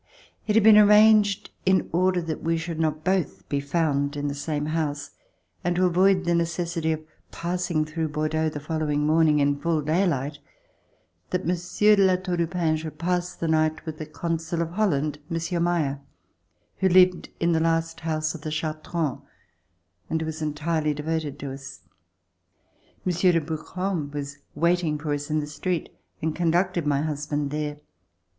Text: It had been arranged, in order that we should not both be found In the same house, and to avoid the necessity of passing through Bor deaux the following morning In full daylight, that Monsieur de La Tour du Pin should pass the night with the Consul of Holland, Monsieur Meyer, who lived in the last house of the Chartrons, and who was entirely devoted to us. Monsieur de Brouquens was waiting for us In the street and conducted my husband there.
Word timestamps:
It 0.47 0.55
had 0.55 0.63
been 0.63 0.79
arranged, 0.79 1.51
in 1.63 1.87
order 1.93 2.23
that 2.23 2.41
we 2.41 2.57
should 2.57 2.79
not 2.79 3.03
both 3.03 3.47
be 3.49 3.59
found 3.59 4.17
In 4.17 4.29
the 4.29 4.33
same 4.33 4.65
house, 4.65 5.11
and 5.63 5.75
to 5.75 5.85
avoid 5.85 6.23
the 6.25 6.33
necessity 6.33 6.91
of 6.91 7.03
passing 7.31 7.85
through 7.85 8.07
Bor 8.09 8.27
deaux 8.27 8.49
the 8.49 8.59
following 8.59 9.05
morning 9.05 9.37
In 9.37 9.59
full 9.59 9.83
daylight, 9.83 10.39
that 11.29 11.45
Monsieur 11.45 11.95
de 11.95 12.01
La 12.01 12.15
Tour 12.15 12.37
du 12.37 12.47
Pin 12.47 12.75
should 12.77 12.97
pass 12.97 13.35
the 13.35 13.47
night 13.47 13.85
with 13.85 13.99
the 13.99 14.07
Consul 14.07 14.63
of 14.63 14.71
Holland, 14.71 15.19
Monsieur 15.29 15.59
Meyer, 15.59 16.01
who 16.77 16.89
lived 16.89 17.29
in 17.39 17.51
the 17.51 17.59
last 17.59 17.99
house 17.99 18.33
of 18.33 18.41
the 18.41 18.49
Chartrons, 18.49 19.19
and 20.09 20.19
who 20.19 20.25
was 20.25 20.41
entirely 20.41 20.95
devoted 20.95 21.37
to 21.37 21.53
us. 21.53 21.81
Monsieur 23.05 23.33
de 23.33 23.39
Brouquens 23.39 24.11
was 24.15 24.39
waiting 24.55 24.97
for 24.97 25.13
us 25.13 25.29
In 25.29 25.41
the 25.41 25.45
street 25.45 25.89
and 26.23 26.35
conducted 26.35 26.87
my 26.87 27.03
husband 27.03 27.51
there. 27.51 27.77